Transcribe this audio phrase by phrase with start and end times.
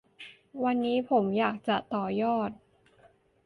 [0.63, 2.49] วันนี้ผมอยากจะต่อยอด